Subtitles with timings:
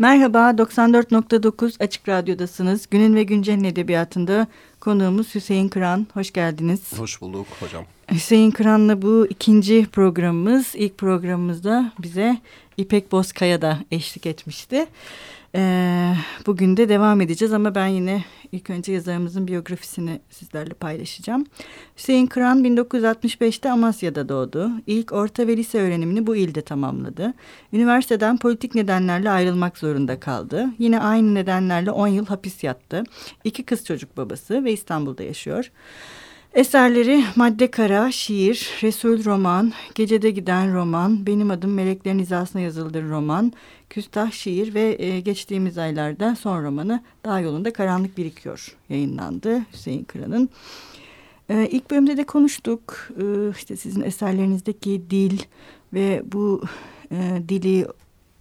[0.00, 2.86] Merhaba, 94.9 Açık Radyo'dasınız.
[2.90, 4.46] Günün ve Güncel'in edebiyatında
[4.80, 6.06] konuğumuz Hüseyin Kıran.
[6.14, 6.98] Hoş geldiniz.
[6.98, 7.84] Hoş bulduk hocam.
[8.12, 10.74] Hüseyin Kıran'la bu ikinci programımız.
[10.74, 12.38] İlk programımızda bize
[12.76, 14.86] İpek Bozkaya da eşlik etmişti.
[15.58, 16.14] Ee,
[16.46, 21.46] bugün de devam edeceğiz ama ben yine ilk önce yazarımızın biyografisini sizlerle paylaşacağım.
[21.96, 24.70] Hüseyin Kıran 1965'te Amasya'da doğdu.
[24.86, 27.34] İlk orta ve lise öğrenimini bu ilde tamamladı.
[27.72, 30.66] Üniversiteden politik nedenlerle ayrılmak zorunda kaldı.
[30.78, 33.04] Yine aynı nedenlerle 10 yıl hapis yattı.
[33.44, 35.70] İki kız çocuk babası ve İstanbul'da yaşıyor.
[36.54, 43.52] Eserleri Madde Kara, şiir, Resul roman, Gecede Giden roman, Benim Adım Meleklerin İzasına yazıldır roman,
[43.90, 50.48] Küstah şiir ve e, geçtiğimiz aylarda son romanı Dağ Yolunda Karanlık Birikiyor yayınlandı Hüseyin Kıran'ın.
[51.48, 55.38] E, ilk bölümde de konuştuk e, işte sizin eserlerinizdeki dil
[55.92, 56.62] ve bu
[57.12, 57.86] e, dili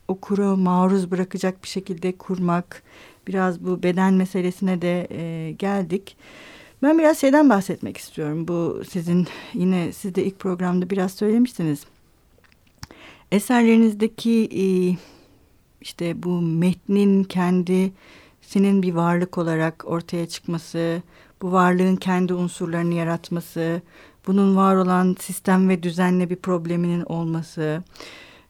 [0.08, 2.84] okura maruz bırakacak bir şekilde kurmak,
[3.28, 6.18] biraz bu beden meselesine de e, geldik.
[6.83, 8.47] Ben biraz şeyden bahsetmek istiyorum.
[8.47, 11.84] Bu sizin yine siz de ilk programda biraz söylemiştiniz.
[13.31, 14.66] Eserlerinizdeki e,
[15.81, 17.92] işte bu metnin kendi
[18.42, 21.02] senin bir varlık olarak ortaya çıkması,
[21.42, 23.81] bu varlığın kendi unsurlarını yaratması,
[24.28, 27.84] bunun var olan sistem ve düzenle bir probleminin olması,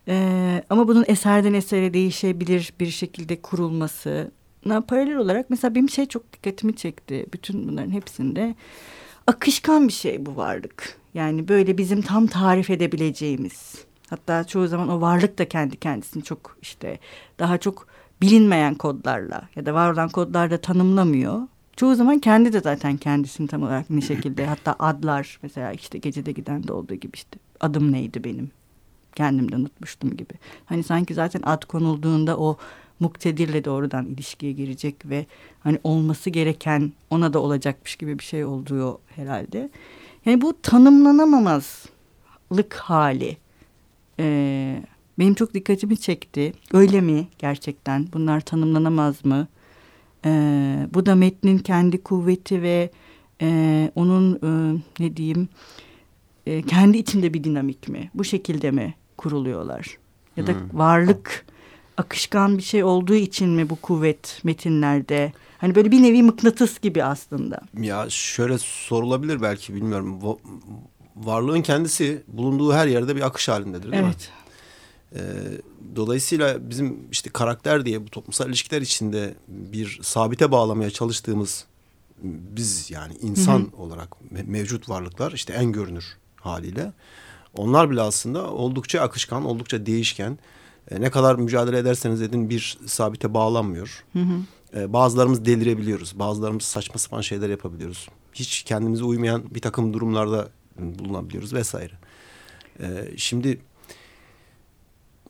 [0.08, 4.32] ee, ama bunun eserden esere değişebilir bir şekilde kurulması,
[4.82, 7.26] paralel olarak mesela benim şey çok dikkatimi çekti.
[7.34, 8.56] Bütün bunların hepsinde
[9.28, 10.98] akışkan bir şey bu varlık.
[11.14, 13.76] Yani böyle bizim tam tarif edebileceğimiz.
[14.10, 17.00] Hatta çoğu zaman o varlık da kendi kendisini çok işte
[17.40, 17.88] daha çok
[18.22, 21.42] bilinmeyen kodlarla ya da var olan kodlarla tanımlamıyor.
[21.76, 26.32] Çoğu zaman kendi de zaten kendisini tam olarak ne şekilde hatta adlar mesela işte gecede
[26.32, 28.52] giden de olduğu gibi işte adım neydi benim
[29.16, 30.34] kendimden unutmuştum gibi.
[30.66, 32.58] Hani sanki zaten ad konulduğunda o
[33.00, 35.26] muktedirle doğrudan ilişkiye girecek ve
[35.60, 39.70] hani olması gereken ona da olacakmış gibi bir şey olduğu herhalde.
[40.26, 43.38] Yani bu tanımlanamamazlık hali
[44.20, 44.84] e,
[45.20, 46.54] benim çok dikkatimi çekti.
[46.74, 48.08] Öyle mi gerçekten?
[48.14, 49.48] Bunlar tanımlanamaz mı?
[50.26, 50.32] E,
[50.94, 52.90] bu da metnin kendi kuvveti ve
[53.42, 55.50] e, onun e, ne diyeyim
[56.46, 58.12] e, kendi içinde bir dinamik mi?
[58.14, 59.98] Bu şekilde mi kuruluyorlar?
[60.38, 60.80] Ya da hmm.
[60.80, 61.46] varlık
[61.98, 65.34] akışkan bir şey olduğu için mi bu kuvvet metinlerde?
[65.58, 67.62] Hani böyle bir nevi mıknatıs gibi aslında.
[67.80, 70.20] Ya şöyle sorulabilir belki bilmiyorum.
[71.16, 74.16] Varlığın kendisi bulunduğu her yerde bir akış halindedir değil evet.
[74.16, 74.38] mi?
[75.16, 75.22] Ee,
[75.96, 81.66] dolayısıyla bizim işte karakter diye bu toplumsal ilişkiler içinde bir sabite bağlamaya çalıştığımız
[82.24, 83.82] biz yani insan hı hı.
[83.82, 86.92] olarak mevcut varlıklar işte en görünür haliyle.
[87.54, 90.38] Onlar bile aslında oldukça akışkan, oldukça değişken
[90.92, 94.04] e, ne kadar mücadele ederseniz edin bir sabite bağlanmıyor.
[94.14, 94.40] Hı hı.
[94.80, 96.20] E, bazılarımız delirebiliyoruz.
[96.20, 98.10] Bazılarımız saçma sapan şeyler yapabiliyoruz.
[98.34, 100.50] Hiç kendimize uymayan bir takım durumlarda
[100.80, 101.94] bulunabiliyoruz vesaire.
[102.80, 102.88] E,
[103.18, 103.60] şimdi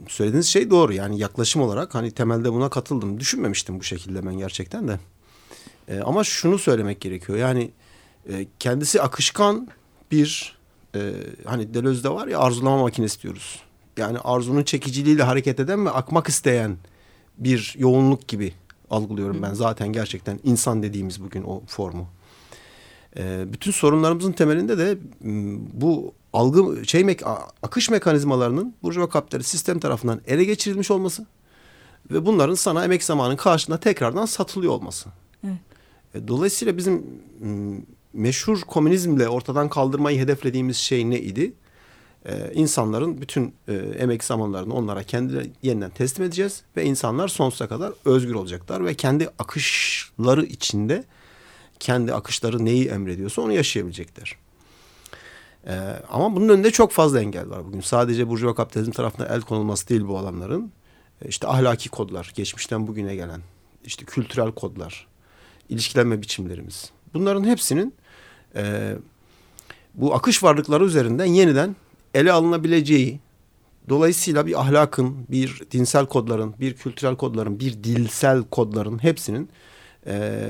[0.07, 0.93] söylediğiniz şey doğru.
[0.93, 3.19] Yani yaklaşım olarak hani temelde buna katıldım.
[3.19, 4.99] Düşünmemiştim bu şekilde ben gerçekten de.
[5.87, 7.37] E, ama şunu söylemek gerekiyor.
[7.37, 7.71] Yani
[8.29, 9.67] e, kendisi akışkan
[10.11, 10.57] bir
[10.95, 11.13] e,
[11.45, 13.66] hani Deleuze'de var ya arzulama makinesi diyoruz
[13.97, 16.77] yani arzunun çekiciliğiyle hareket eden ve akmak isteyen
[17.37, 18.53] bir yoğunluk gibi
[18.89, 22.07] algılıyorum ben zaten gerçekten insan dediğimiz bugün o formu.
[23.17, 24.97] Ee, bütün sorunlarımızın temelinde de
[25.73, 27.21] bu algı şey mek
[27.63, 31.25] akış mekanizmalarının burjuva kapitalist sistem tarafından ele geçirilmiş olması
[32.11, 35.09] ve bunların sana emek zamanın karşılığında tekrardan satılıyor olması.
[35.43, 35.57] Evet.
[36.15, 37.05] E, dolayısıyla bizim
[38.13, 41.53] meşhur komünizmle ortadan kaldırmayı hedeflediğimiz şey ne idi?
[42.27, 47.93] E, insanların bütün e, emek zamanlarını onlara kendi yeniden teslim edeceğiz ve insanlar sonsuza kadar
[48.05, 51.03] özgür olacaklar ve kendi akışları içinde
[51.79, 54.35] kendi akışları neyi emrediyorsa onu yaşayabilecekler.
[55.67, 55.73] E,
[56.09, 57.81] ama bunun önünde çok fazla engel var bugün.
[57.81, 60.71] Sadece burjuva kapitalizm tarafından el konulması değil bu alanların.
[61.21, 63.41] E, işte ahlaki kodlar, geçmişten bugüne gelen,
[63.85, 65.07] işte kültürel kodlar,
[65.69, 66.91] ilişkilenme biçimlerimiz.
[67.13, 67.93] Bunların hepsinin
[68.55, 68.93] e,
[69.93, 71.75] bu akış varlıkları üzerinden yeniden
[72.13, 73.19] ele alınabileceği
[73.89, 79.49] dolayısıyla bir ahlakın, bir dinsel kodların, bir kültürel kodların, bir dilsel kodların hepsinin
[80.07, 80.41] e,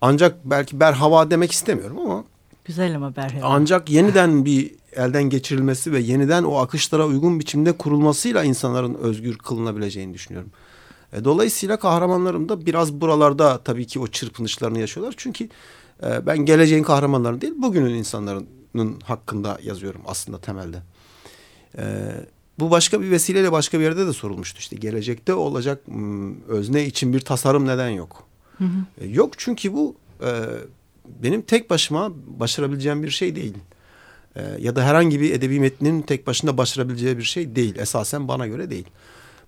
[0.00, 2.24] ancak belki berhava demek istemiyorum ama
[2.64, 3.46] güzel ama berhava.
[3.46, 10.14] Ancak yeniden bir elden geçirilmesi ve yeniden o akışlara uygun biçimde kurulmasıyla insanların özgür kılınabileceğini
[10.14, 10.50] düşünüyorum.
[11.12, 15.14] E, dolayısıyla kahramanlarım da biraz buralarda tabii ki o çırpınışlarını yaşıyorlar.
[15.16, 15.48] Çünkü
[16.02, 18.46] e, ben geleceğin kahramanları değil, bugünün insanların
[19.04, 20.82] hakkında yazıyorum aslında temelde.
[21.78, 21.82] Ee,
[22.58, 24.58] bu başka bir vesileyle başka bir yerde de sorulmuştu.
[24.58, 28.24] İşte gelecekte olacak hmm, özne için bir tasarım neden yok?
[28.58, 29.04] Hı hı.
[29.04, 30.30] E, yok çünkü bu e,
[31.22, 33.54] benim tek başıma başarabileceğim bir şey değil.
[34.36, 37.76] E, ya da herhangi bir edebi metnin tek başına başarabileceği bir şey değil.
[37.78, 38.86] Esasen bana göre değil.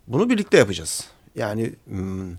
[0.06, 1.04] Bunu birlikte yapacağız.
[1.34, 2.32] Yani hmm,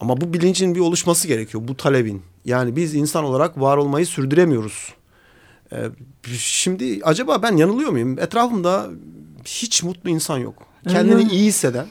[0.00, 1.68] ama bu bilincin bir oluşması gerekiyor.
[1.68, 2.22] Bu talebin.
[2.44, 4.94] Yani biz insan olarak var olmayı sürdüremiyoruz.
[5.72, 5.90] Ee,
[6.38, 8.18] şimdi acaba ben yanılıyor muyum?
[8.18, 8.90] Etrafımda
[9.44, 10.62] hiç mutlu insan yok.
[10.88, 11.86] Kendini Öyle iyi hisseden,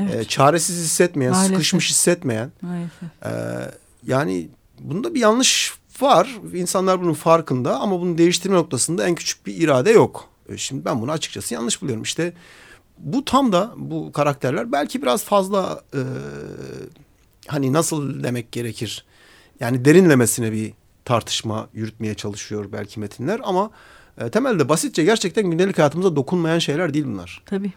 [0.00, 0.14] evet.
[0.14, 1.52] e, çaresiz hissetmeyen, Maalesef.
[1.52, 2.52] sıkışmış hissetmeyen.
[3.24, 3.30] E,
[4.06, 4.48] yani
[4.80, 6.38] bunda bir yanlış var.
[6.54, 10.28] İnsanlar bunun farkında ama bunu değiştirme noktasında en küçük bir irade yok.
[10.48, 12.02] E, şimdi ben bunu açıkçası yanlış buluyorum.
[12.02, 12.32] İşte
[12.98, 16.00] bu tam da bu karakterler belki biraz fazla e,
[17.46, 19.04] hani nasıl demek gerekir?
[19.60, 20.72] Yani derinlemesine bir
[21.04, 23.70] tartışma yürütmeye çalışıyor belki metinler ama
[24.18, 27.42] e, temelde basitçe gerçekten gündelik hayatımıza dokunmayan şeyler değil bunlar.
[27.46, 27.72] Tabii.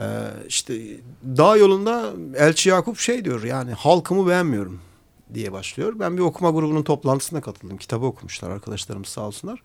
[0.00, 0.06] E,
[0.48, 0.74] işte
[1.24, 4.80] dağ yolunda Elçi Yakup şey diyor yani halkımı beğenmiyorum
[5.34, 5.94] diye başlıyor.
[5.98, 7.76] Ben bir okuma grubunun toplantısına katıldım.
[7.76, 9.62] Kitabı okumuşlar arkadaşlarım sağ olsunlar.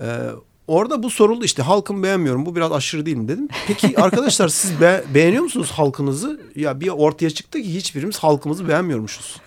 [0.00, 0.30] E,
[0.70, 3.48] Orada bu soruldu işte halkımı beğenmiyorum bu biraz aşırı değil mi dedim.
[3.66, 6.40] Peki arkadaşlar siz be beğeniyor musunuz halkınızı?
[6.56, 9.40] Ya bir ortaya çıktı ki hiçbirimiz halkımızı beğenmiyormuşuz.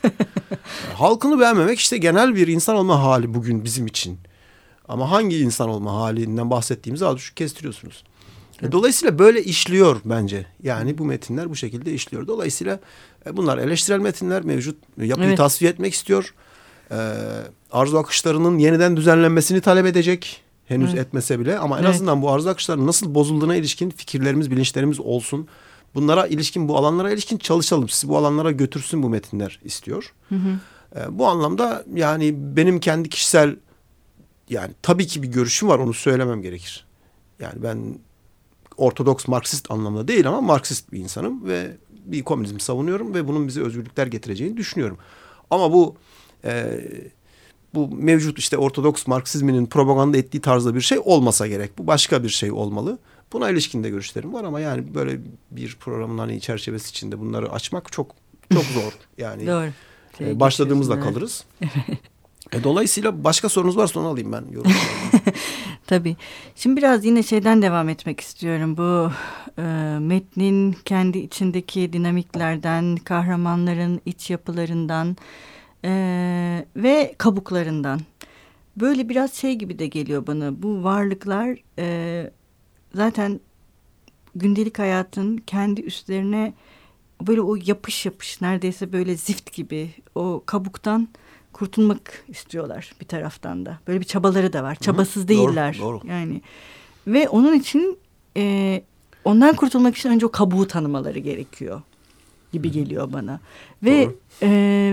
[0.93, 4.17] Halkını beğenmemek işte genel bir insan olma hali bugün bizim için.
[4.87, 8.03] Ama hangi insan olma halinden bahsettiğimizi az buçuk kestiriyorsunuz.
[8.61, 10.45] E, dolayısıyla böyle işliyor bence.
[10.63, 12.27] Yani bu metinler bu şekilde işliyor.
[12.27, 12.79] Dolayısıyla
[13.25, 15.37] e, bunlar eleştirel metinler mevcut yapıyı evet.
[15.37, 16.33] tasfiye etmek istiyor.
[16.91, 16.97] E,
[17.71, 21.07] arzu akışlarının yeniden düzenlenmesini talep edecek henüz evet.
[21.07, 21.95] etmese bile ama en evet.
[21.95, 25.47] azından bu arzu akışların nasıl bozulduğuna ilişkin fikirlerimiz, bilinçlerimiz olsun.
[25.95, 27.89] Bunlara ilişkin, bu alanlara ilişkin çalışalım.
[27.89, 30.13] Sizi bu alanlara götürsün bu metinler istiyor.
[30.29, 30.59] Hı hı.
[30.99, 33.55] E, bu anlamda yani benim kendi kişisel
[34.49, 36.85] yani tabii ki bir görüşüm var onu söylemem gerekir.
[37.39, 37.99] Yani ben
[38.77, 43.61] ortodoks Marksist anlamda değil ama Marksist bir insanım ve bir komünizm savunuyorum ve bunun bize
[43.61, 44.97] özgürlükler getireceğini düşünüyorum.
[45.49, 45.95] Ama bu
[46.45, 46.81] e,
[47.75, 51.77] bu mevcut işte Ortodoks Marksizminin propaganda ettiği tarzda bir şey olmasa gerek.
[51.77, 52.99] Bu başka bir şey olmalı.
[53.33, 55.19] Buna ilişkin de görüşlerim var ama yani böyle
[55.51, 58.15] bir programın hani çerçevesi içinde bunları açmak çok
[58.53, 58.93] çok zor.
[59.17, 59.69] Yani Doğru.
[60.21, 61.45] e, başladığımızda kalırız.
[62.51, 64.71] e, dolayısıyla başka sorunuz varsa onu alayım ben yorum.
[65.87, 66.15] Tabii.
[66.55, 68.77] Şimdi biraz yine şeyden devam etmek istiyorum.
[68.77, 69.11] Bu
[69.61, 69.63] e,
[69.99, 75.17] metnin kendi içindeki dinamiklerden, kahramanların iç yapılarından
[75.85, 77.99] ee, ve kabuklarından.
[78.77, 80.63] Böyle biraz şey gibi de geliyor bana.
[80.63, 82.31] Bu varlıklar e,
[82.95, 83.39] zaten
[84.35, 86.53] gündelik hayatın kendi üstlerine
[87.27, 91.07] böyle o yapış yapış neredeyse böyle zift gibi o kabuktan
[91.53, 93.79] kurtulmak istiyorlar bir taraftan da.
[93.87, 94.75] Böyle bir çabaları da var.
[94.75, 95.77] Çabasız Hı, değiller.
[95.79, 96.07] Doğru, doğru.
[96.07, 96.41] Yani
[97.07, 97.97] ve onun için
[98.37, 98.83] e,
[99.25, 101.81] ondan kurtulmak için önce o kabuğu tanımaları gerekiyor
[102.53, 103.39] gibi geliyor bana.
[103.83, 104.09] Ve
[104.41, 104.49] e,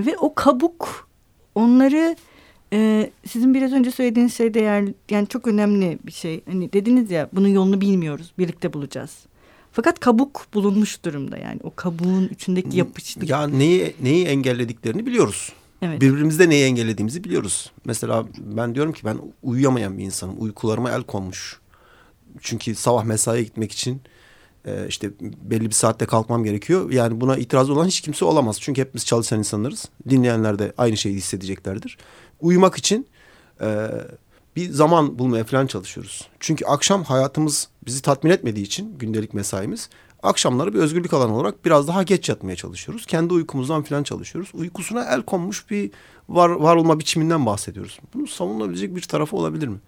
[0.06, 1.08] ve o kabuk
[1.54, 2.16] onları
[2.72, 6.40] e, sizin biraz önce söylediğiniz şey değer yani çok önemli bir şey.
[6.46, 8.32] Hani dediniz ya bunun yolunu bilmiyoruz.
[8.38, 9.18] Birlikte bulacağız.
[9.72, 11.60] Fakat kabuk bulunmuş durumda yani.
[11.62, 13.30] O kabuğun içindeki yapışlık.
[13.30, 15.52] Ya neyi neyi engellediklerini biliyoruz.
[15.82, 16.00] Evet.
[16.00, 17.72] Birbirimizde neyi engellediğimizi biliyoruz.
[17.84, 20.34] Mesela ben diyorum ki ben uyuyamayan bir insanım.
[20.38, 21.60] Uykularıma el konmuş.
[22.40, 24.00] Çünkü sabah mesaiye gitmek için
[24.64, 25.10] e, işte
[25.42, 26.90] belli bir saatte kalkmam gerekiyor.
[26.90, 28.60] Yani buna itiraz olan hiç kimse olamaz.
[28.60, 29.88] Çünkü hepimiz çalışan insanlarız.
[30.08, 31.98] Dinleyenler de aynı şeyi hissedeceklerdir.
[32.40, 33.06] Uyumak için
[33.60, 33.88] e,
[34.56, 36.28] bir zaman bulmaya falan çalışıyoruz.
[36.40, 39.88] Çünkü akşam hayatımız bizi tatmin etmediği için gündelik mesaimiz
[40.22, 43.06] akşamları bir özgürlük alanı olarak biraz daha geç yatmaya çalışıyoruz.
[43.06, 44.50] Kendi uykumuzdan falan çalışıyoruz.
[44.54, 45.90] Uykusuna el konmuş bir
[46.28, 48.00] var, var olma biçiminden bahsediyoruz.
[48.14, 49.78] Bunun savunulabilecek bir tarafı olabilir mi?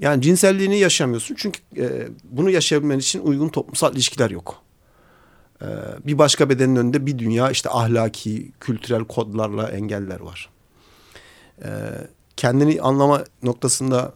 [0.00, 4.62] Yani cinselliğini yaşamıyorsun çünkü e, bunu yaşayabilmen için uygun toplumsal ilişkiler yok.
[5.62, 5.66] E,
[6.06, 10.50] bir başka bedenin önünde bir dünya işte ahlaki, kültürel kodlarla engeller var.
[11.64, 11.68] E,
[12.36, 14.12] kendini anlama noktasında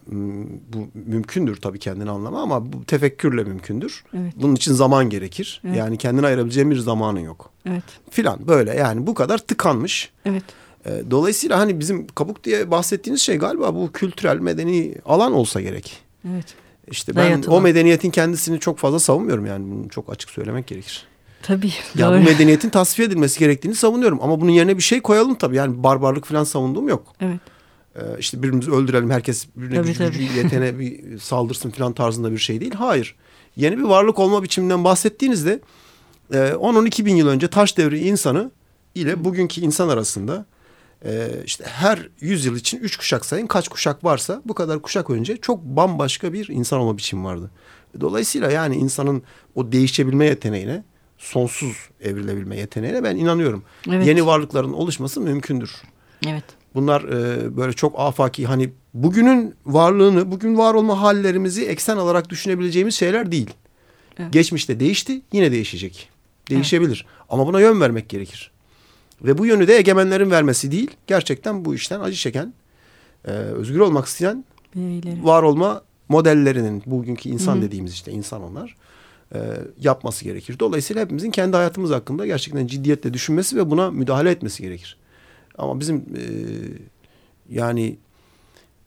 [0.72, 4.04] bu mümkündür tabii kendini anlama ama bu tefekkürle mümkündür.
[4.18, 4.32] Evet.
[4.36, 5.60] Bunun için zaman gerekir.
[5.64, 5.76] Evet.
[5.76, 7.50] Yani kendine ayırabileceğin bir zamanın yok.
[7.68, 7.84] Evet.
[8.10, 10.12] Filan böyle yani bu kadar tıkanmış.
[10.24, 10.44] Evet.
[10.86, 16.02] E, dolayısıyla hani bizim kabuk diye bahsettiğiniz şey galiba bu kültürel medeni alan olsa gerek.
[16.30, 16.54] Evet.
[16.90, 17.56] İşte ben Dayatılan.
[17.56, 21.06] o medeniyetin kendisini çok fazla savunmuyorum yani bunu çok açık söylemek gerekir.
[21.42, 21.70] Tabii.
[21.94, 22.20] Ya doğru.
[22.20, 25.56] bu medeniyetin tasfiye edilmesi gerektiğini savunuyorum ama bunun yerine bir şey koyalım tabii.
[25.56, 27.14] Yani barbarlık falan savunduğum yok.
[27.20, 27.40] Evet.
[27.96, 32.38] Ee, işte birbirimizi öldürelim herkes birbirine tabii, gücü, gücü yetene bir saldırsın falan tarzında bir
[32.38, 32.74] şey değil.
[32.74, 33.14] Hayır.
[33.56, 35.60] Yeni bir varlık olma biçiminden bahsettiğinizde
[36.32, 38.50] 10-12 e, bin yıl önce taş devri insanı
[38.94, 40.46] ile bugünkü insan arasında
[41.04, 45.36] e, işte her yüzyıl için üç kuşak sayın kaç kuşak varsa bu kadar kuşak önce
[45.36, 47.50] çok bambaşka bir insan olma biçimi vardı.
[48.00, 49.22] Dolayısıyla yani insanın
[49.54, 50.84] o değişebilme yeteneğine
[51.18, 53.62] sonsuz evrilebilme yeteneğine ben inanıyorum.
[53.88, 54.06] Evet.
[54.06, 55.82] Yeni varlıkların oluşması mümkündür.
[56.26, 56.44] Evet.
[56.74, 62.94] Bunlar e, böyle çok afaki hani bugünün varlığını, bugün var olma hallerimizi eksen alarak düşünebileceğimiz
[62.94, 63.50] şeyler değil.
[64.18, 64.32] Evet.
[64.32, 66.08] Geçmişte değişti, yine değişecek.
[66.50, 67.06] Değişebilir.
[67.08, 67.24] Evet.
[67.28, 68.53] Ama buna yön vermek gerekir.
[69.22, 72.54] Ve bu yönü de egemenlerin vermesi değil, gerçekten bu işten acı çeken,
[73.24, 74.44] e, özgür olmak isteyen
[74.76, 75.24] Beyleri.
[75.24, 77.62] var olma modellerinin, bugünkü insan Hı.
[77.62, 78.76] dediğimiz işte insan onlar,
[79.34, 79.38] e,
[79.80, 80.56] yapması gerekir.
[80.58, 84.96] Dolayısıyla hepimizin kendi hayatımız hakkında gerçekten ciddiyetle düşünmesi ve buna müdahale etmesi gerekir.
[85.58, 86.22] Ama bizim e,
[87.50, 87.96] yani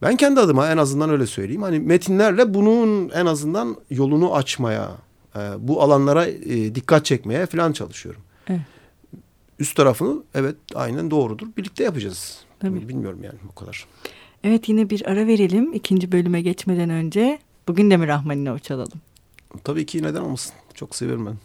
[0.01, 1.62] ben kendi adıma en azından öyle söyleyeyim.
[1.62, 4.91] Hani metinlerle bunun en azından yolunu açmaya,
[5.36, 8.22] e, bu alanlara e, dikkat çekmeye falan çalışıyorum.
[8.48, 8.62] Evet.
[9.59, 11.47] Üst tarafını evet aynen doğrudur.
[11.57, 12.39] Birlikte yapacağız.
[12.59, 12.89] Tabii.
[12.89, 13.85] Bilmiyorum yani bu kadar.
[14.43, 17.39] Evet yine bir ara verelim ikinci bölüme geçmeden önce.
[17.67, 19.01] Bugün de mi Rahmaninov çalalım?
[19.63, 20.53] Tabii ki neden olmasın.
[20.73, 21.35] Çok seviyorum ben.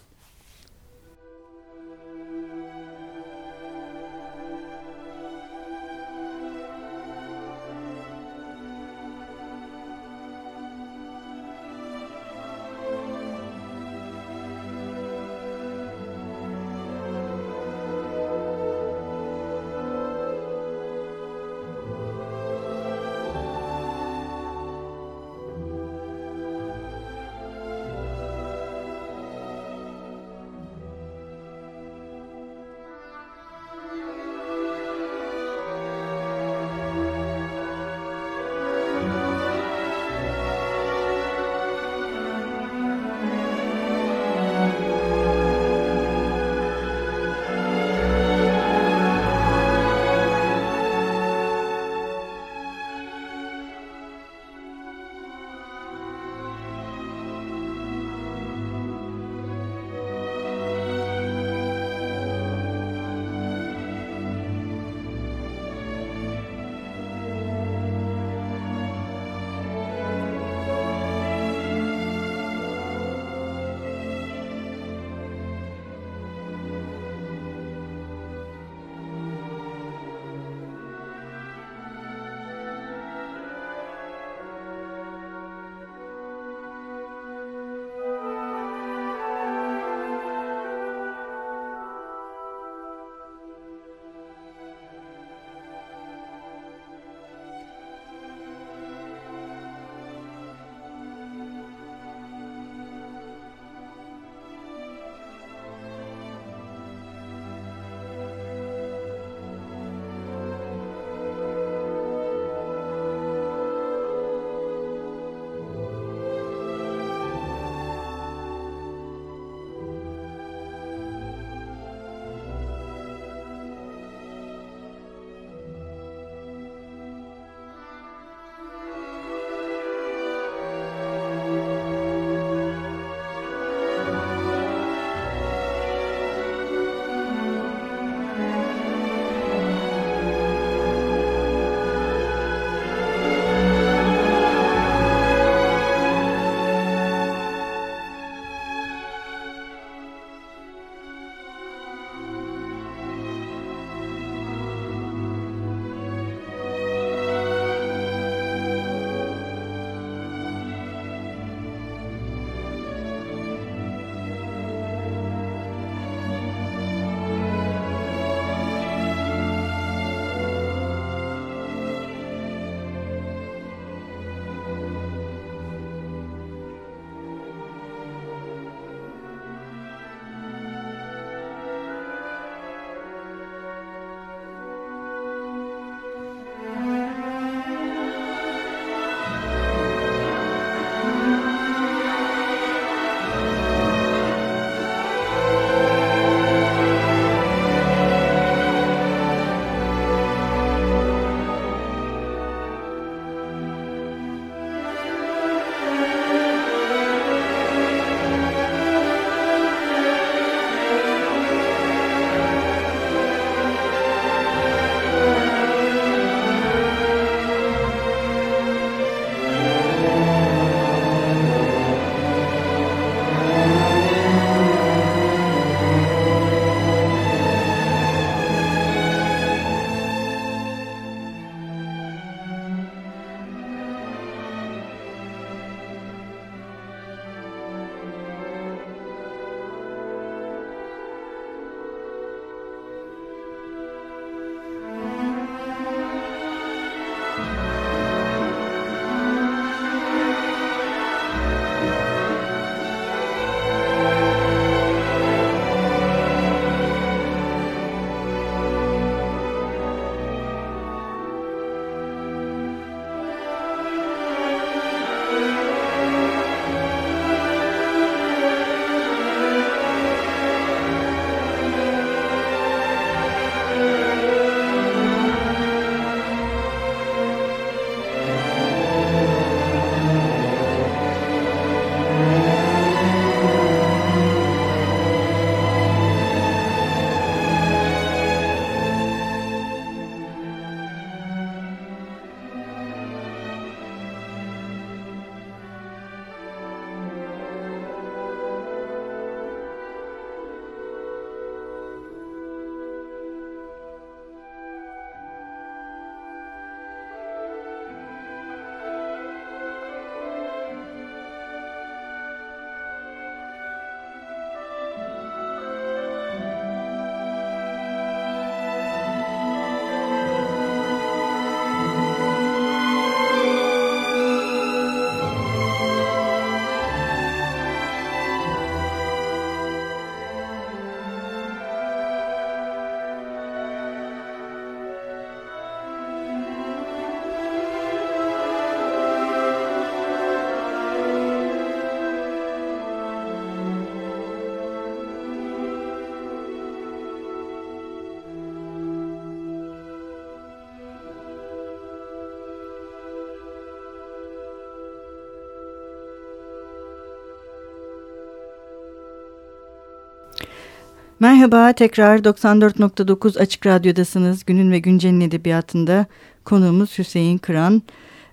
[361.23, 364.45] Merhaba tekrar 94.9 Açık Radyo'dasınız.
[364.45, 366.07] Günün ve Güncel'in edebiyatında
[366.45, 367.83] konuğumuz Hüseyin Kıran.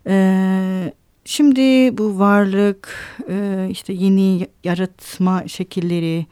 [0.08, 0.93] Ee,
[1.25, 2.89] şimdi bu varlık,
[3.30, 6.25] e, işte yeni yaratma şekilleri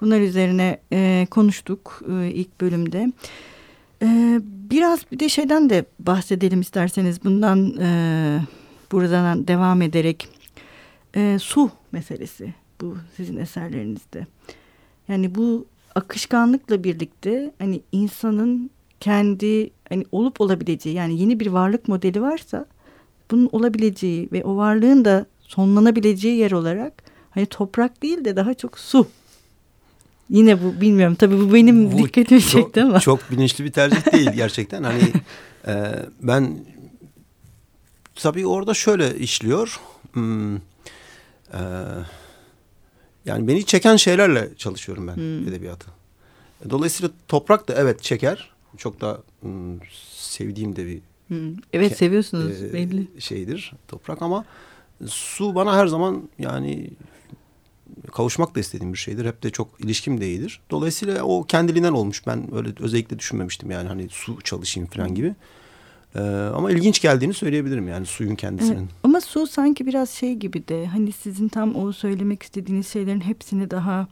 [0.00, 3.12] bunlar üzerine e, konuştuk e, ilk bölümde.
[4.70, 8.40] Biraz bir de şeyden de bahsedelim isterseniz bundan e,
[8.92, 10.28] buradan devam ederek
[11.16, 14.26] e, su meselesi bu sizin eserlerinizde.
[15.08, 22.22] Yani bu akışkanlıkla birlikte hani insanın kendi hani olup olabileceği yani yeni bir varlık modeli
[22.22, 22.66] varsa
[23.30, 26.92] bunun olabileceği ve o varlığın da sonlanabileceği yer olarak
[27.30, 29.08] hani toprak değil de daha çok su.
[30.30, 33.00] Yine bu bilmiyorum tabii bu benim bu dikkatimi çok, çekti ama.
[33.00, 34.82] Çok bilinçli bir tercih değil gerçekten.
[34.82, 35.02] Hani
[35.66, 35.74] e,
[36.22, 36.58] ben
[38.14, 39.80] tabii orada şöyle işliyor.
[40.12, 40.60] Hmm, e,
[43.26, 45.48] yani beni çeken şeylerle çalışıyorum ben hmm.
[45.48, 45.86] edebiyatı.
[46.70, 48.50] Dolayısıyla toprak da evet çeker.
[48.76, 49.78] Çok da hmm,
[50.16, 51.56] sevdiğim de bir hmm.
[51.72, 53.08] Evet seviyorsunuz e, belli.
[53.18, 54.44] Şeydir toprak ama
[55.06, 56.90] su bana her zaman yani
[58.12, 59.24] kavuşmak da istediğim bir şeydir.
[59.24, 60.60] Hep de çok ilişkim de iyidir.
[60.70, 62.26] Dolayısıyla o kendiliğinden olmuş.
[62.26, 65.34] Ben öyle özellikle düşünmemiştim yani hani su çalışayım falan gibi.
[66.16, 66.20] Ee,
[66.54, 68.78] ama ilginç geldiğini söyleyebilirim yani suyun kendisinin.
[68.78, 73.20] Evet, ama su sanki biraz şey gibi de hani sizin tam o söylemek istediğiniz şeylerin
[73.20, 74.06] hepsini daha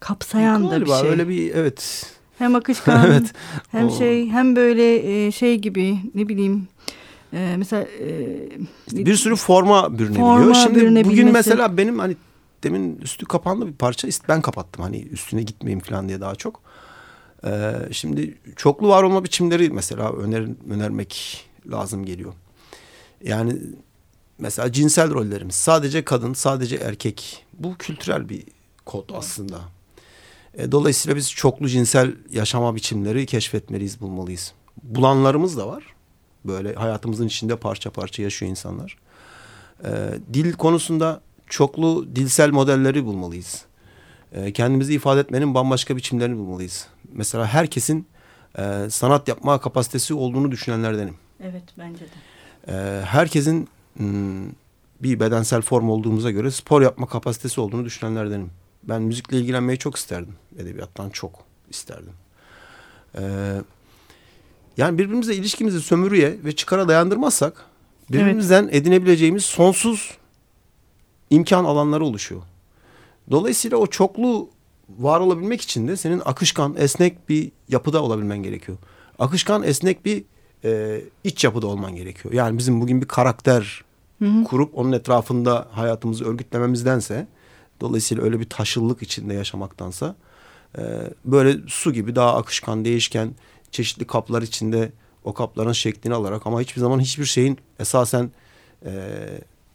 [0.00, 1.10] kapsayan Galiba da bir şey.
[1.10, 2.06] öyle bir evet.
[2.38, 3.32] Hem akışkan evet,
[3.70, 3.98] hem o...
[3.98, 6.68] şey hem böyle e, şey gibi ne bileyim
[7.32, 10.38] e, mesela e, bir sürü forma bürünebiliyor.
[10.38, 12.16] Forma Şimdi bugün mesela benim hani
[12.64, 16.62] demin üstü kapandı bir parça ben kapattım hani üstüne gitmeyeyim falan diye daha çok.
[17.44, 22.32] Ee, şimdi çoklu var olma biçimleri mesela öner, önermek lazım geliyor.
[23.24, 23.56] Yani
[24.38, 28.44] mesela cinsel rollerimiz sadece kadın sadece erkek bu kültürel bir
[28.86, 29.60] kod aslında.
[30.54, 34.52] E, dolayısıyla biz çoklu cinsel yaşama biçimleri keşfetmeliyiz bulmalıyız.
[34.82, 35.84] Bulanlarımız da var.
[36.44, 38.96] Böyle hayatımızın içinde parça parça yaşıyor insanlar.
[39.84, 39.88] E,
[40.34, 43.64] dil konusunda çoklu dilsel modelleri bulmalıyız.
[44.32, 46.86] E, kendimizi ifade etmenin bambaşka biçimlerini bulmalıyız.
[47.12, 48.06] Mesela herkesin
[48.58, 51.14] e, sanat yapma kapasitesi olduğunu düşünenlerdenim.
[51.42, 52.08] Evet bence de.
[52.68, 53.68] E, herkesin
[53.98, 54.46] m,
[55.00, 58.50] bir bedensel form olduğumuza göre spor yapma kapasitesi olduğunu düşünenlerdenim.
[58.82, 60.34] Ben müzikle ilgilenmeyi çok isterdim.
[60.58, 61.32] Edebiyattan çok
[61.70, 62.12] isterdim.
[63.18, 63.22] Ee,
[64.76, 67.66] yani birbirimize ilişkimizi sömürüye ve çıkara dayandırmazsak
[68.10, 68.74] birbirimizden evet.
[68.74, 70.18] edinebileceğimiz sonsuz
[71.30, 72.42] imkan alanları oluşuyor.
[73.30, 74.48] Dolayısıyla o çoklu
[74.98, 78.78] var olabilmek için de senin akışkan, esnek bir yapıda olabilmen gerekiyor.
[79.18, 80.24] Akışkan, esnek bir
[80.64, 82.34] e, iç yapıda olman gerekiyor.
[82.34, 83.84] Yani bizim bugün bir karakter
[84.18, 84.44] hı hı.
[84.44, 87.26] kurup onun etrafında hayatımızı örgütlememizdense
[87.80, 90.16] dolayısıyla öyle bir taşıllık içinde yaşamaktansa
[90.78, 90.82] e,
[91.24, 93.34] böyle su gibi daha akışkan, değişken
[93.70, 94.92] çeşitli kaplar içinde
[95.24, 98.30] o kapların şeklini alarak ama hiçbir zaman hiçbir şeyin esasen
[98.84, 98.92] e,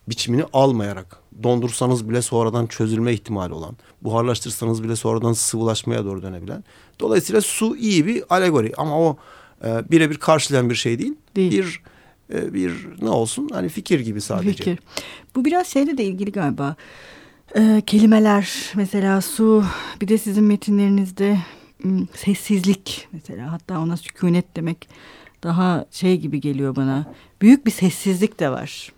[0.09, 6.63] biçimini almayarak dondursanız bile sonradan çözülme ihtimali olan, buharlaştırsanız bile sonradan sıvılaşmaya doğru dönebilen.
[6.99, 9.17] Dolayısıyla su iyi bir alegori ama o
[9.65, 11.13] e, birebir karşılayan bir şey değil.
[11.35, 11.51] değil.
[11.51, 11.81] Bir
[12.33, 14.51] e, bir ne olsun hani fikir gibi sadece.
[14.51, 14.79] Fikir.
[15.35, 16.75] Bu biraz şeyle de ilgili galiba.
[17.55, 19.63] E, kelimeler mesela su
[20.01, 21.37] bir de sizin metinlerinizde
[22.15, 24.89] sessizlik mesela hatta ona sükunet demek
[25.43, 27.13] daha şey gibi geliyor bana.
[27.41, 28.91] Büyük bir sessizlik de var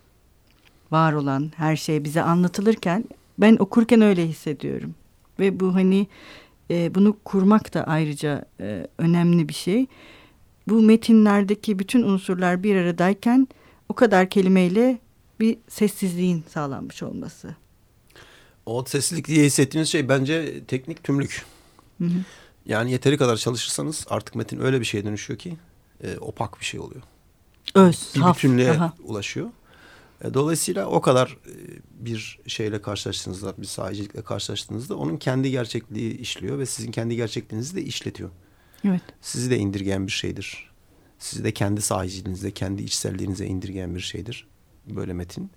[0.90, 3.04] var olan her şey bize anlatılırken
[3.38, 4.94] ben okurken öyle hissediyorum.
[5.38, 6.06] Ve bu hani
[6.70, 9.86] e, bunu kurmak da ayrıca e, önemli bir şey.
[10.68, 13.48] Bu metinlerdeki bütün unsurlar bir aradayken
[13.88, 14.98] o kadar kelimeyle
[15.40, 17.56] bir sessizliğin sağlanmış olması.
[18.66, 21.44] O sessizlik diye hissettiğiniz şey bence teknik tümlük.
[21.98, 22.18] Hı hı.
[22.66, 25.56] Yani yeteri kadar çalışırsanız artık metin öyle bir şeye dönüşüyor ki
[26.04, 27.02] e, opak bir şey oluyor.
[27.74, 28.92] Öz, bir bütünlüğe Aha.
[29.04, 29.50] ulaşıyor.
[30.24, 31.54] E, dolayısıyla o kadar e,
[31.90, 37.82] bir şeyle karşılaştığınızda, bir sahicilikle karşılaştığınızda onun kendi gerçekliği işliyor ve sizin kendi gerçekliğinizi de
[37.82, 38.30] işletiyor.
[38.84, 39.02] Evet.
[39.20, 40.70] Sizi de indirgeyen bir şeydir.
[41.18, 44.48] Sizi de kendi sahiciliğinize, kendi içselliğinize indirgeyen bir şeydir.
[44.86, 45.50] Böyle metin.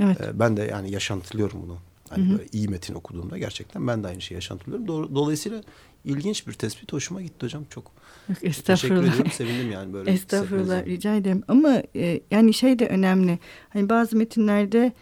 [0.00, 0.20] Evet.
[0.20, 1.78] E, ben de yani yaşantılıyorum bunu.
[2.14, 5.14] Hani böyle iyi metin okuduğumda gerçekten ben de aynı şeyi yaşantılıyorum.
[5.14, 5.60] Dolayısıyla
[6.04, 7.92] ilginç bir tespit hoşuma gitti hocam çok.
[8.64, 10.10] Teşekkür ediyorum sevindim yani böyle.
[10.12, 13.38] Estağfurullah rica ederim ama e, yani şey de önemli.
[13.68, 14.92] Hani bazı metinlerde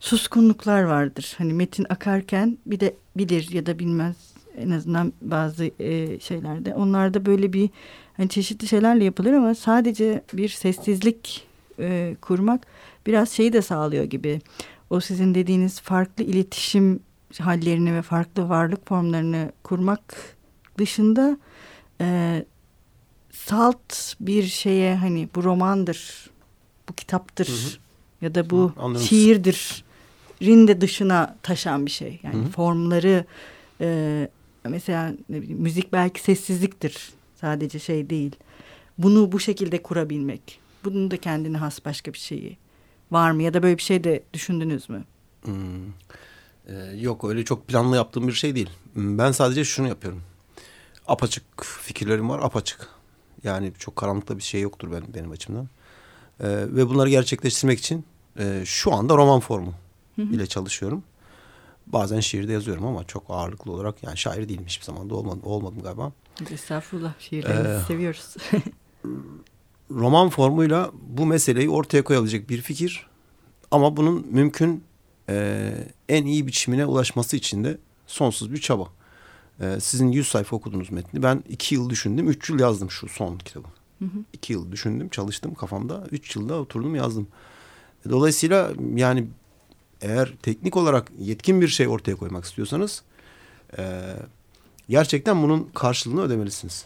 [0.00, 1.34] suskunluklar vardır.
[1.38, 4.16] Hani metin akarken bir de bilir ya da bilmez
[4.56, 6.74] en azından bazı e, şeylerde.
[6.74, 7.70] Onlarda böyle bir
[8.16, 11.46] hani çeşitli şeylerle yapılır ama sadece bir sessizlik
[11.78, 12.66] e, kurmak
[13.06, 14.40] biraz şeyi de sağlıyor gibi.
[14.92, 17.00] O sizin dediğiniz farklı iletişim
[17.38, 20.36] hallerini ve farklı varlık formlarını kurmak
[20.78, 21.38] dışında
[22.00, 22.44] e,
[23.30, 26.30] salt bir şeye hani bu romandır,
[26.88, 28.24] bu kitaptır hı hı.
[28.24, 29.84] ya da bu hı, şiirdir
[30.42, 32.20] rinde dışına taşan bir şey.
[32.22, 32.50] Yani hı hı.
[32.50, 33.24] formları
[33.80, 34.28] e,
[34.64, 38.36] mesela ne bileyim, müzik belki sessizliktir sadece şey değil.
[38.98, 40.60] Bunu bu şekilde kurabilmek.
[40.84, 42.61] Bunun da kendine has başka bir şeyi
[43.12, 45.04] var mı ya da böyle bir şey de düşündünüz mü?
[45.44, 45.54] Hmm.
[46.66, 48.70] Ee, yok öyle çok planlı yaptığım bir şey değil.
[48.96, 50.22] Ben sadece şunu yapıyorum.
[51.06, 52.88] Apaçık fikirlerim var apaçık.
[53.44, 55.68] Yani çok karanlıkta bir şey yoktur benim, benim açımdan.
[56.40, 58.04] Ee, ve bunları gerçekleştirmek için
[58.38, 59.74] e, şu anda roman formu
[60.16, 60.26] hı hı.
[60.26, 61.02] ile çalışıyorum.
[61.86, 65.82] Bazen şiirde yazıyorum ama çok ağırlıklı olarak yani şair değilim hiçbir zaman da olmadım, olmadım
[65.82, 66.12] galiba.
[66.50, 68.36] Estağfurullah şiirlerinizi ee, seviyoruz.
[69.94, 73.06] roman formuyla bu meseleyi ortaya koyabilecek bir fikir
[73.70, 74.84] ama bunun mümkün
[75.28, 75.74] e,
[76.08, 78.88] en iyi biçimine ulaşması için de sonsuz bir çaba.
[79.60, 81.22] E, sizin 100 sayfa okudunuz metni.
[81.22, 82.28] Ben iki yıl düşündüm.
[82.28, 83.68] Üç yıl yazdım şu son kitabı.
[83.98, 84.18] Hı hı.
[84.32, 86.06] İki yıl düşündüm, çalıştım kafamda.
[86.10, 87.26] Üç yılda oturdum yazdım.
[88.10, 89.26] Dolayısıyla yani
[90.00, 93.02] eğer teknik olarak yetkin bir şey ortaya koymak istiyorsanız...
[93.78, 94.02] E,
[94.88, 96.84] gerçekten bunun karşılığını ödemelisiniz.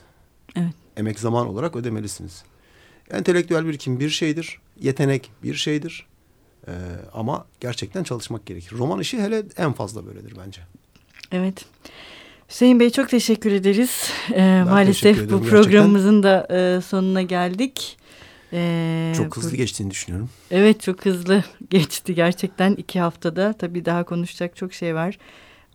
[0.57, 0.73] Evet.
[0.97, 2.45] Emek zaman olarak ödemelisiniz.
[3.11, 4.59] Entelektüel birikim bir şeydir.
[4.81, 6.07] Yetenek bir şeydir.
[6.69, 6.73] Ee,
[7.13, 8.73] ama gerçekten çalışmak gerekir.
[8.73, 10.61] Roman işi hele en fazla böyledir bence.
[11.33, 11.65] Evet.
[12.49, 14.11] Hüseyin Bey çok teşekkür ederiz.
[14.35, 16.59] Ee, maalesef teşekkür bu programımızın gerçekten.
[16.59, 17.99] da e, sonuna geldik.
[18.53, 20.31] Ee, çok hızlı bu, geçtiğini düşünüyorum.
[20.51, 23.53] Evet çok hızlı geçti gerçekten iki haftada.
[23.53, 25.19] Tabii daha konuşacak çok şey var.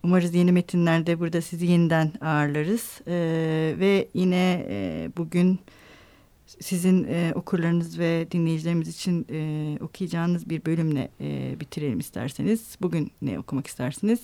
[0.02, 3.00] Umarız yeni metinlerde burada sizi yeniden ağırlarız.
[3.06, 5.60] Ee, ve yine e, bugün
[6.60, 12.76] sizin e, okurlarınız ve dinleyicilerimiz için e, okuyacağınız bir bölümle e, bitirelim isterseniz.
[12.80, 14.20] Bugün ne okumak istersiniz?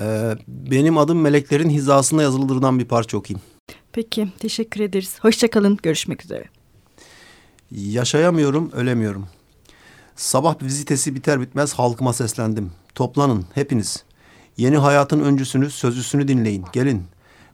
[0.00, 3.42] Ee, benim adım Meleklerin Hizasında yazılıdırdan bir parça okuyayım.
[3.92, 5.18] Peki, teşekkür ederiz.
[5.20, 6.44] Hoşçakalın, görüşmek üzere.
[7.70, 9.26] Yaşayamıyorum, ölemiyorum.
[10.16, 12.72] Sabah vizitesi biter bitmez halkıma seslendim.
[12.94, 14.04] Toplanın hepiniz.
[14.56, 16.64] Yeni hayatın öncüsünü, sözlüsünü dinleyin.
[16.72, 17.02] Gelin.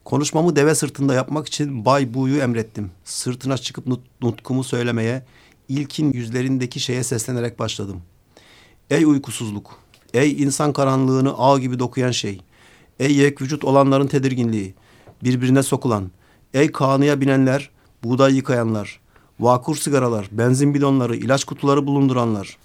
[0.09, 2.91] Konuşmamı deve sırtında yapmak için Bay Bu'yu emrettim.
[3.05, 5.25] Sırtına çıkıp nut nutkumu söylemeye,
[5.69, 8.03] ilkin yüzlerindeki şeye seslenerek başladım.
[8.91, 9.79] Ey uykusuzluk,
[10.15, 12.41] ey insan karanlığını ağ gibi dokuyan şey,
[12.99, 14.75] ey yek vücut olanların tedirginliği,
[15.25, 16.11] birbirine sokulan,
[16.55, 17.71] ey kanıya binenler,
[18.05, 19.01] buğday yıkayanlar,
[19.41, 22.57] vakur sigaralar, benzin bidonları, ilaç kutuları bulunduranlar,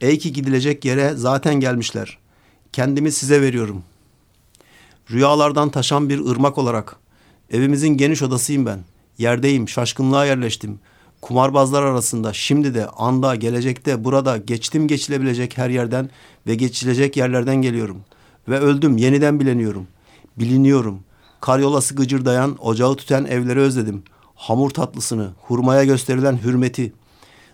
[0.00, 2.18] ey ki gidilecek yere zaten gelmişler.
[2.72, 3.82] Kendimi size veriyorum.
[5.10, 6.96] Rüyalardan taşan bir ırmak olarak.
[7.50, 8.78] Evimizin geniş odasıyım ben.
[9.18, 10.80] Yerdeyim, şaşkınlığa yerleştim.
[11.20, 16.10] Kumarbazlar arasında şimdi de anda gelecekte burada geçtim geçilebilecek her yerden
[16.46, 18.00] ve geçilecek yerlerden geliyorum.
[18.48, 19.86] Ve öldüm yeniden bileniyorum.
[20.38, 21.00] Biliniyorum.
[21.40, 24.02] Karyolası gıcırdayan, ocağı tüten evleri özledim.
[24.34, 26.92] Hamur tatlısını, hurmaya gösterilen hürmeti.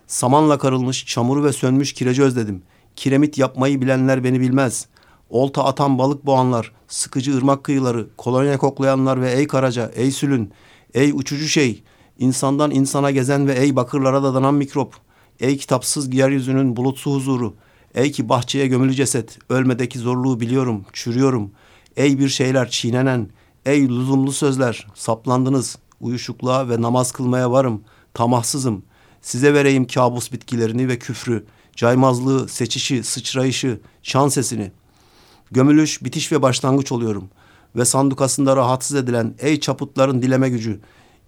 [0.07, 2.61] Samanla karılmış, çamuru ve sönmüş kireci özledim.
[2.95, 4.87] Kiremit yapmayı bilenler beni bilmez.
[5.29, 10.51] Olta atan balık boğanlar, sıkıcı ırmak kıyıları, kolonya koklayanlar ve ey karaca, ey sülün,
[10.93, 11.83] ey uçucu şey,
[12.19, 14.93] insandan insana gezen ve ey bakırlara dadanan mikrop,
[15.39, 17.55] ey kitapsız yeryüzünün bulutsu huzuru,
[17.95, 21.51] ey ki bahçeye gömülü ceset, ölmedeki zorluğu biliyorum, çürüyorum,
[21.97, 23.29] ey bir şeyler çiğnenen,
[23.65, 27.81] ey lüzumlu sözler, saplandınız, uyuşukluğa ve namaz kılmaya varım,
[28.13, 28.83] tamahsızım,
[29.21, 34.84] size vereyim kabus bitkilerini ve küfrü, caymazlığı, seçişi, sıçrayışı, şan sesini.''
[35.55, 37.29] Gömülüş, bitiş ve başlangıç oluyorum.
[37.75, 40.79] Ve sandukasında rahatsız edilen ey çaputların dileme gücü.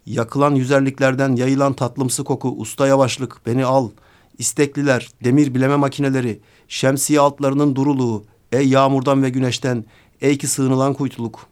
[0.06, 3.90] Yakılan yüzerliklerden yayılan tatlımsı koku, usta yavaşlık, beni al.
[4.38, 9.86] İstekliler, demir bileme makineleri, şemsiye altlarının duruluğu, ey yağmurdan ve güneşten,
[10.22, 11.48] ey ki sığınılan kuytuluk.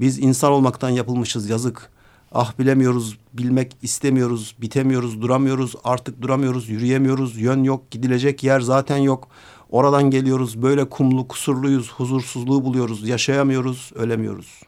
[0.00, 1.90] Biz insan olmaktan yapılmışız yazık.
[2.32, 9.28] Ah bilemiyoruz, bilmek istemiyoruz, bitemiyoruz, duramıyoruz, artık duramıyoruz, yürüyemiyoruz, yön yok, gidilecek yer zaten yok.
[9.70, 14.60] Oradan geliyoruz böyle kumlu kusurluyuz huzursuzluğu buluyoruz yaşayamıyoruz ölemiyoruz.